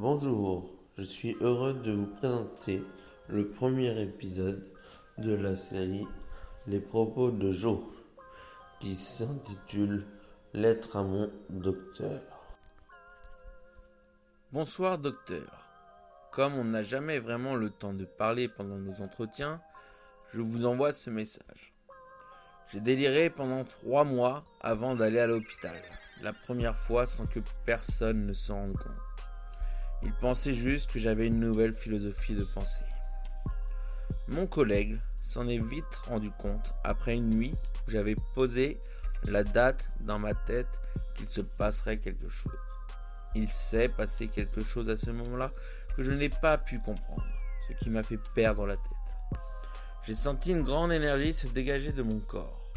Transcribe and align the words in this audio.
Bonjour, 0.00 0.70
je 0.96 1.02
suis 1.02 1.36
heureux 1.40 1.74
de 1.74 1.90
vous 1.90 2.06
présenter 2.06 2.84
le 3.26 3.50
premier 3.50 4.00
épisode 4.00 4.64
de 5.18 5.34
la 5.34 5.56
série 5.56 6.06
Les 6.68 6.78
propos 6.78 7.32
de 7.32 7.50
Joe 7.50 7.80
qui 8.78 8.94
s'intitule 8.94 10.06
Lettre 10.54 10.98
à 10.98 11.02
mon 11.02 11.28
docteur. 11.50 12.22
Bonsoir 14.52 14.98
docteur. 14.98 15.68
Comme 16.30 16.54
on 16.54 16.62
n'a 16.62 16.84
jamais 16.84 17.18
vraiment 17.18 17.56
le 17.56 17.68
temps 17.68 17.92
de 17.92 18.04
parler 18.04 18.46
pendant 18.46 18.78
nos 18.78 19.02
entretiens, 19.02 19.60
je 20.32 20.40
vous 20.40 20.64
envoie 20.64 20.92
ce 20.92 21.10
message. 21.10 21.74
J'ai 22.68 22.80
déliré 22.80 23.30
pendant 23.30 23.64
trois 23.64 24.04
mois 24.04 24.44
avant 24.60 24.94
d'aller 24.94 25.18
à 25.18 25.26
l'hôpital, 25.26 25.82
la 26.22 26.32
première 26.32 26.76
fois 26.76 27.04
sans 27.04 27.26
que 27.26 27.40
personne 27.66 28.26
ne 28.26 28.32
s'en 28.32 28.58
rende 28.58 28.76
compte. 28.76 29.27
Il 30.02 30.12
pensait 30.12 30.54
juste 30.54 30.92
que 30.92 30.98
j'avais 30.98 31.26
une 31.26 31.40
nouvelle 31.40 31.74
philosophie 31.74 32.34
de 32.34 32.44
pensée. 32.44 32.84
Mon 34.28 34.46
collègue 34.46 35.00
s'en 35.20 35.48
est 35.48 35.58
vite 35.58 35.96
rendu 36.06 36.30
compte 36.30 36.72
après 36.84 37.14
une 37.16 37.30
nuit 37.30 37.54
où 37.86 37.90
j'avais 37.90 38.16
posé 38.34 38.78
la 39.24 39.42
date 39.42 39.90
dans 40.00 40.18
ma 40.18 40.34
tête 40.34 40.80
qu'il 41.14 41.26
se 41.26 41.40
passerait 41.40 41.98
quelque 41.98 42.28
chose. 42.28 42.52
Il 43.34 43.48
s'est 43.48 43.88
passé 43.88 44.28
quelque 44.28 44.62
chose 44.62 44.88
à 44.88 44.96
ce 44.96 45.10
moment-là 45.10 45.50
que 45.96 46.02
je 46.02 46.12
n'ai 46.12 46.28
pas 46.28 46.58
pu 46.58 46.78
comprendre, 46.78 47.26
ce 47.66 47.72
qui 47.82 47.90
m'a 47.90 48.02
fait 48.02 48.20
perdre 48.34 48.66
la 48.66 48.76
tête. 48.76 49.40
J'ai 50.06 50.14
senti 50.14 50.52
une 50.52 50.62
grande 50.62 50.92
énergie 50.92 51.32
se 51.32 51.48
dégager 51.48 51.92
de 51.92 52.02
mon 52.02 52.20
corps. 52.20 52.72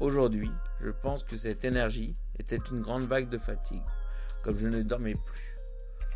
Aujourd'hui, 0.00 0.50
je 0.80 0.90
pense 0.90 1.24
que 1.24 1.36
cette 1.36 1.64
énergie 1.64 2.14
était 2.38 2.60
une 2.70 2.80
grande 2.80 3.06
vague 3.06 3.28
de 3.28 3.38
fatigue, 3.38 3.82
comme 4.42 4.56
je 4.56 4.68
ne 4.68 4.82
dormais 4.82 5.16
plus. 5.16 5.57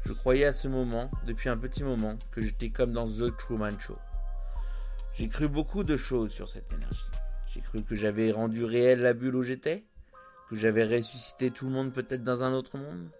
Je 0.04 0.12
croyais 0.12 0.46
à 0.46 0.52
ce 0.52 0.66
moment, 0.66 1.10
depuis 1.26 1.48
un 1.48 1.56
petit 1.56 1.84
moment, 1.84 2.18
que 2.32 2.42
j'étais 2.42 2.70
comme 2.70 2.92
dans 2.92 3.06
The 3.06 3.36
Truman 3.36 3.78
Show. 3.78 3.96
J'ai 5.14 5.28
cru 5.28 5.46
beaucoup 5.46 5.84
de 5.84 5.96
choses 5.96 6.32
sur 6.32 6.48
cette 6.48 6.72
énergie. 6.72 7.06
J'ai 7.46 7.60
cru 7.60 7.84
que 7.84 7.94
j'avais 7.94 8.32
rendu 8.32 8.64
réelle 8.64 9.00
la 9.00 9.14
bulle 9.14 9.36
où 9.36 9.42
j'étais, 9.44 9.84
que 10.48 10.56
j'avais 10.56 10.84
ressuscité 10.84 11.52
tout 11.52 11.66
le 11.66 11.70
monde 11.70 11.92
peut-être 11.92 12.24
dans 12.24 12.42
un 12.42 12.52
autre 12.52 12.78
monde. 12.78 13.10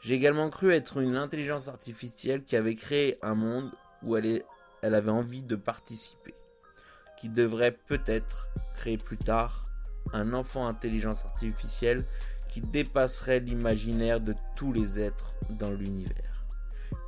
J'ai 0.00 0.14
également 0.14 0.48
cru 0.48 0.72
être 0.72 0.98
une 0.98 1.16
intelligence 1.18 1.68
artificielle 1.68 2.42
qui 2.44 2.56
avait 2.56 2.74
créé 2.74 3.18
un 3.20 3.34
monde 3.34 3.70
où 4.02 4.16
elle, 4.16 4.42
elle 4.80 4.94
avait 4.94 5.10
envie 5.10 5.42
de 5.42 5.56
participer, 5.56 6.34
qui 7.18 7.28
devrait 7.28 7.76
peut-être 7.86 8.48
créer 8.74 8.96
plus 8.96 9.18
tard 9.18 9.66
un 10.14 10.32
enfant 10.32 10.66
intelligence 10.68 11.24
artificielle 11.26 12.04
qui 12.48 12.60
dépasserait 12.60 13.40
l'imaginaire 13.40 14.20
de 14.20 14.34
tous 14.56 14.72
les 14.72 15.00
êtres 15.00 15.34
dans 15.50 15.70
l'univers. 15.70 16.46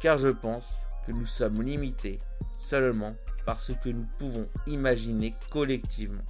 Car 0.00 0.18
je 0.18 0.28
pense 0.28 0.80
que 1.06 1.12
nous 1.12 1.26
sommes 1.26 1.62
limités 1.62 2.20
seulement 2.56 3.14
par 3.44 3.60
ce 3.60 3.72
que 3.72 3.88
nous 3.88 4.06
pouvons 4.18 4.48
imaginer 4.66 5.34
collectivement. 5.50 6.24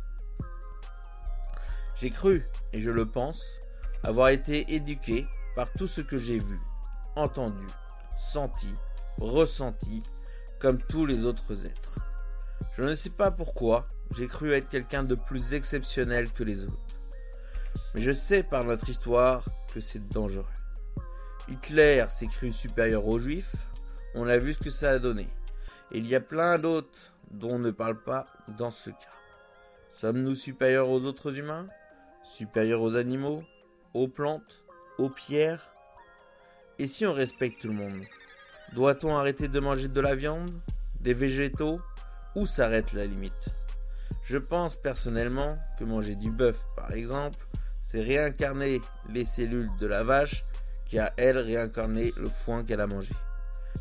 J'ai 1.96 2.10
cru, 2.10 2.44
et 2.74 2.80
je 2.80 2.90
le 2.90 3.06
pense, 3.06 3.62
avoir 4.02 4.28
été 4.28 4.74
éduqué 4.74 5.26
par 5.54 5.72
tout 5.72 5.86
ce 5.86 6.02
que 6.02 6.18
j'ai 6.18 6.38
vu, 6.38 6.60
entendu, 7.16 7.66
senti, 8.16 8.74
ressenti, 9.18 10.02
comme 10.58 10.78
tous 10.82 11.06
les 11.06 11.24
autres 11.24 11.64
êtres. 11.64 12.00
Je 12.76 12.82
ne 12.82 12.94
sais 12.94 13.10
pas 13.10 13.30
pourquoi, 13.30 13.88
j'ai 14.14 14.26
cru 14.26 14.52
être 14.52 14.68
quelqu'un 14.68 15.02
de 15.02 15.14
plus 15.14 15.54
exceptionnel 15.54 16.30
que 16.30 16.44
les 16.44 16.64
autres. 16.64 16.85
Mais 17.94 18.00
je 18.00 18.12
sais 18.12 18.42
par 18.42 18.64
notre 18.64 18.88
histoire 18.88 19.44
que 19.72 19.80
c'est 19.80 20.08
dangereux. 20.08 20.44
Hitler 21.48 22.05
s'est 22.08 22.27
cru 22.27 22.52
supérieur 22.52 23.06
aux 23.06 23.19
juifs, 23.19 23.69
on 24.14 24.27
a 24.27 24.38
vu 24.38 24.55
ce 24.55 24.58
que 24.58 24.70
ça 24.70 24.91
a 24.91 24.98
donné. 24.98 25.28
Et 25.92 25.98
il 25.98 26.06
y 26.06 26.14
a 26.14 26.20
plein 26.20 26.58
d'autres 26.58 27.14
dont 27.30 27.52
on 27.52 27.58
ne 27.58 27.70
parle 27.70 28.02
pas 28.02 28.27
dans 28.48 28.70
ce 28.70 28.91
cas. 28.91 28.97
Sommes-nous 29.88 30.34
supérieurs 30.34 30.88
aux 30.88 31.04
autres 31.04 31.38
humains? 31.38 31.69
Supérieurs 32.22 32.82
aux 32.82 32.97
animaux? 32.97 33.44
Aux 33.94 34.08
plantes? 34.08 34.64
Aux 34.98 35.10
pierres? 35.10 35.70
Et 36.78 36.87
si 36.87 37.06
on 37.06 37.12
respecte 37.12 37.62
tout 37.62 37.69
le 37.69 37.75
monde 37.75 38.03
Doit-on 38.75 39.16
arrêter 39.16 39.48
de 39.48 39.60
manger 39.60 39.88
de 39.88 40.00
la 40.00 40.14
viande 40.14 40.53
Des 41.00 41.14
végétaux 41.14 41.81
Où 42.34 42.47
s'arrête 42.47 42.93
la 42.93 43.06
limite? 43.06 43.48
Je 44.22 44.38
pense 44.38 44.76
personnellement 44.76 45.56
que 45.78 45.84
manger 45.84 46.16
du 46.16 46.31
bœuf, 46.31 46.66
par 46.75 46.93
exemple, 46.93 47.47
c'est 47.86 48.00
réincarner 48.00 48.82
les 49.10 49.24
cellules 49.24 49.70
de 49.78 49.86
la 49.86 50.02
vache 50.02 50.42
qui 50.86 50.98
a, 50.98 51.12
elle, 51.16 51.38
réincarné 51.38 52.12
le 52.16 52.28
foin 52.28 52.64
qu'elle 52.64 52.80
a 52.80 52.88
mangé. 52.88 53.14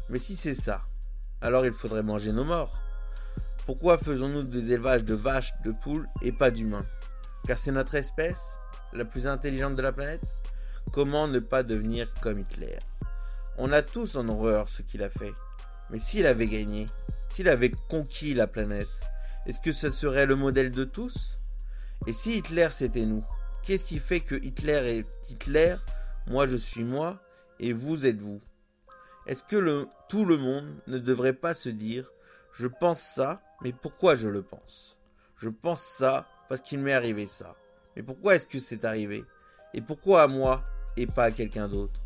Mais 0.10 0.20
si 0.20 0.36
c'est 0.36 0.54
ça, 0.54 0.84
alors 1.42 1.66
il 1.66 1.74
faudrait 1.74 2.04
manger 2.04 2.32
nos 2.32 2.44
morts. 2.44 2.80
Pourquoi 3.66 3.98
faisons-nous 3.98 4.44
des 4.44 4.74
élevages 4.74 5.06
de 5.06 5.16
vaches, 5.16 5.54
de 5.64 5.72
poules 5.72 6.08
et 6.22 6.32
pas 6.32 6.52
d'humains? 6.52 6.86
Car 7.48 7.58
c'est 7.58 7.72
notre 7.72 7.96
espèce, 7.96 8.60
la 8.94 9.06
plus 9.06 9.26
intelligente 9.26 9.76
de 9.76 9.82
la 9.82 9.92
planète? 9.92 10.36
Comment 10.92 11.28
ne 11.28 11.40
pas 11.40 11.64
devenir 11.64 12.14
comme 12.22 12.38
Hitler? 12.38 12.78
On 13.58 13.72
a 13.72 13.82
tous 13.82 14.18
en 14.18 14.30
horreur 14.30 14.70
ce 14.70 14.84
qu'il 14.84 15.02
a 15.02 15.10
fait. 15.10 15.34
Mais 15.90 15.98
s'il 15.98 16.28
avait 16.28 16.48
gagné, 16.48 16.90
s'il 17.28 17.50
avait 17.50 17.74
conquis 17.90 18.36
la 18.36 18.46
planète, 18.46 18.88
est-ce 19.48 19.60
que 19.60 19.72
ce 19.72 19.90
serait 19.90 20.28
le 20.28 20.36
modèle 20.36 20.70
de 20.70 20.84
tous? 20.84 21.40
Et 22.06 22.14
si 22.14 22.38
Hitler 22.38 22.68
c'était 22.70 23.08
nous? 23.08 23.26
Qu'est-ce 23.66 23.84
qui 23.84 23.98
fait 23.98 24.20
que 24.20 24.36
Hitler 24.36 25.00
est 25.00 25.32
Hitler, 25.32 25.76
moi 26.28 26.46
je 26.46 26.56
suis 26.56 26.84
moi, 26.84 27.20
et 27.60 27.74
vous 27.74 28.06
êtes 28.06 28.22
vous. 28.22 28.40
Est-ce 29.26 29.44
que 29.44 29.88
tout 30.08 30.24
le 30.24 30.38
monde 30.38 30.68
ne 30.86 31.00
devrait 31.00 31.34
pas 31.34 31.56
se 31.56 31.70
dire 31.70 32.12
je 32.54 32.68
pense 32.68 33.02
ça, 33.02 33.42
mais 33.64 33.74
pourquoi 33.74 34.16
je 34.16 34.30
le 34.30 34.44
pense? 34.44 35.00
Je 35.38 35.50
pense 35.50 35.82
ça 35.82 36.28
parce 36.48 36.62
qu'il 36.62 36.80
m'est 36.80 36.94
arrivé 36.94 37.26
ça. 37.26 37.56
Mais 37.96 38.04
pourquoi 38.04 38.36
est-ce 38.36 38.46
que 38.46 38.60
c'est 38.60 38.86
arrivé? 38.86 39.26
Et 39.74 39.82
pourquoi 39.82 40.22
à 40.22 40.28
moi 40.28 40.62
et 40.96 41.08
pas 41.08 41.26
à 41.26 41.32
quelqu'un 41.32 41.68
d'autre? 41.68 42.00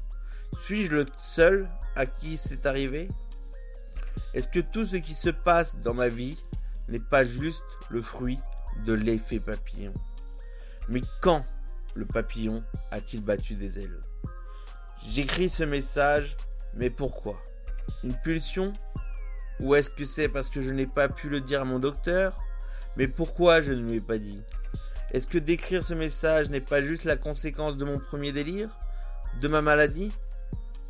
Suis-je 0.53 0.91
le 0.91 1.05
seul 1.17 1.69
à 1.97 2.05
qui 2.05 2.37
c'est 2.37 2.65
arrivé? 2.65 3.09
Est-ce 4.33 4.47
que 4.47 4.61
tout 4.61 4.85
ce 4.85 4.95
qui 4.95 5.13
se 5.13 5.29
passe 5.29 5.75
dans 5.75 5.93
ma 5.93 6.07
vie 6.07 6.41
n'est 6.87 6.99
pas 6.99 7.25
juste 7.25 7.63
le 7.89 8.01
fruit 8.01 8.39
de 8.85 8.93
l'effet 8.93 9.39
papillon? 9.39 9.93
Mais 10.89 11.03
quand 11.21 11.45
le 11.93 12.05
papillon 12.05 12.63
a-t-il 12.91 13.23
battu 13.23 13.55
des 13.55 13.79
ailes? 13.79 14.01
J'écris 15.07 15.49
ce 15.49 15.63
message, 15.63 16.35
mais 16.73 16.89
pourquoi? 16.89 17.39
Une 18.03 18.15
pulsion? 18.15 18.73
Ou 19.59 19.75
est-ce 19.75 19.89
que 19.89 20.05
c'est 20.05 20.29
parce 20.29 20.49
que 20.49 20.61
je 20.61 20.71
n'ai 20.71 20.87
pas 20.87 21.07
pu 21.07 21.29
le 21.29 21.41
dire 21.41 21.61
à 21.61 21.65
mon 21.65 21.79
docteur? 21.79 22.37
Mais 22.97 23.07
pourquoi 23.07 23.61
je 23.61 23.71
ne 23.71 23.83
lui 23.83 23.95
ai 23.97 24.01
pas 24.01 24.17
dit? 24.17 24.41
Est-ce 25.11 25.27
que 25.27 25.37
d'écrire 25.37 25.83
ce 25.83 25.93
message 25.93 26.49
n'est 26.49 26.61
pas 26.61 26.81
juste 26.81 27.03
la 27.03 27.17
conséquence 27.17 27.77
de 27.77 27.85
mon 27.85 27.99
premier 27.99 28.31
délire? 28.31 28.77
De 29.41 29.47
ma 29.47 29.61
maladie? 29.61 30.11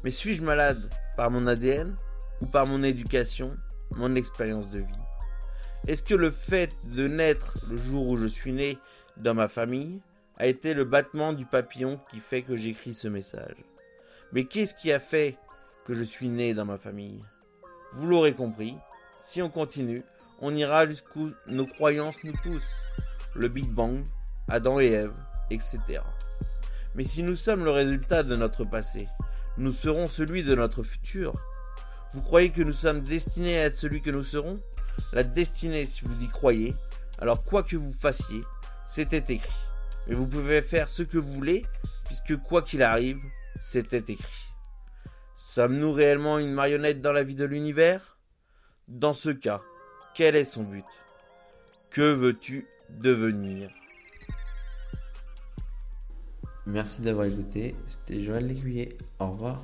Mais 0.03 0.11
suis-je 0.11 0.41
malade 0.41 0.89
par 1.17 1.29
mon 1.29 1.45
ADN 1.45 1.95
Ou 2.41 2.45
par 2.45 2.65
mon 2.65 2.83
éducation 2.83 3.55
Mon 3.91 4.15
expérience 4.15 4.69
de 4.69 4.79
vie? 4.79 4.85
Est-ce 5.87 6.03
que 6.03 6.15
le 6.15 6.29
fait 6.29 6.71
de 6.83 7.07
naître 7.07 7.57
le 7.69 7.77
jour 7.77 8.07
où 8.09 8.17
je 8.17 8.27
suis 8.27 8.51
né 8.51 8.77
dans 9.19 9.33
ma 9.33 9.47
famille 9.47 10.01
a 10.37 10.47
été 10.47 10.73
le 10.73 10.85
battement 10.85 11.33
du 11.33 11.45
papillon 11.45 11.99
qui 12.09 12.19
fait 12.19 12.41
que 12.41 12.55
j'écris 12.55 12.93
ce 12.93 13.07
message. 13.07 13.57
Mais 14.31 14.45
qu'est-ce 14.45 14.75
qui 14.75 14.91
a 14.91 14.99
fait 14.99 15.37
que 15.85 15.93
je 15.93 16.03
suis 16.03 16.29
né 16.29 16.53
dans 16.53 16.65
ma 16.65 16.77
famille? 16.77 17.21
Vous 17.93 18.07
l'aurez 18.07 18.33
compris, 18.33 18.75
si 19.17 19.41
on 19.41 19.49
continue, 19.49 20.03
on 20.39 20.55
ira 20.55 20.85
jusqu'où 20.85 21.31
nos 21.47 21.65
croyances 21.65 22.23
nous 22.23 22.35
poussent. 22.43 22.85
Le 23.35 23.47
Big 23.47 23.69
Bang, 23.69 23.99
Adam 24.47 24.79
et 24.79 24.91
Ève, 24.91 25.13
etc. 25.49 25.79
Mais 26.95 27.03
si 27.03 27.21
nous 27.23 27.35
sommes 27.35 27.63
le 27.63 27.71
résultat 27.71 28.23
de 28.23 28.35
notre 28.35 28.65
passé, 28.65 29.07
nous 29.57 29.71
serons 29.71 30.07
celui 30.07 30.43
de 30.43 30.55
notre 30.55 30.83
futur. 30.83 31.33
Vous 32.13 32.21
croyez 32.21 32.49
que 32.49 32.61
nous 32.61 32.73
sommes 32.73 33.01
destinés 33.01 33.57
à 33.59 33.65
être 33.65 33.75
celui 33.75 34.01
que 34.01 34.09
nous 34.09 34.23
serons? 34.23 34.59
La 35.11 35.23
destinée, 35.23 35.85
si 35.85 36.05
vous 36.05 36.23
y 36.23 36.27
croyez, 36.27 36.75
alors 37.19 37.43
quoi 37.43 37.63
que 37.63 37.75
vous 37.75 37.93
fassiez, 37.93 38.41
c'était 38.89 39.35
écrit. 39.35 39.53
Mais 40.07 40.15
vous 40.15 40.25
pouvez 40.25 40.63
faire 40.63 40.89
ce 40.89 41.03
que 41.03 41.19
vous 41.19 41.31
voulez, 41.31 41.63
puisque 42.05 42.35
quoi 42.37 42.63
qu'il 42.63 42.81
arrive, 42.81 43.21
c'était 43.61 44.13
écrit. 44.13 44.47
Sommes-nous 45.35 45.93
réellement 45.93 46.39
une 46.39 46.51
marionnette 46.51 46.99
dans 46.99 47.13
la 47.13 47.23
vie 47.23 47.35
de 47.35 47.45
l'univers? 47.45 48.17
Dans 48.87 49.13
ce 49.13 49.29
cas, 49.29 49.61
quel 50.15 50.35
est 50.35 50.43
son 50.43 50.63
but? 50.63 50.85
Que 51.91 52.11
veux-tu 52.13 52.67
devenir? 52.89 53.69
Merci 56.65 57.03
d'avoir 57.03 57.27
écouté, 57.27 57.75
c'était 57.85 58.23
Joël 58.23 58.47
Lécuyer. 58.47 58.97
Au 59.19 59.27
revoir. 59.27 59.63